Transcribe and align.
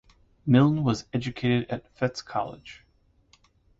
Milne 0.47 0.83
was 0.83 1.05
educated 1.13 1.69
at 1.69 1.95
Fettes 1.95 2.25
College. 2.25 2.83